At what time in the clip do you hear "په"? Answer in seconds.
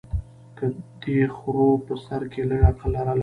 1.85-1.93